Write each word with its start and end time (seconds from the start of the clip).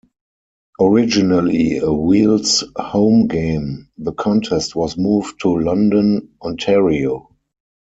Originally 0.79 1.77
a 1.77 1.93
Wheels 1.93 2.63
home 2.75 3.27
game, 3.27 3.89
the 3.99 4.11
contest 4.13 4.75
was 4.75 4.97
moved 4.97 5.39
to 5.41 5.59
London, 5.59 6.29
Ontario. 6.41 7.29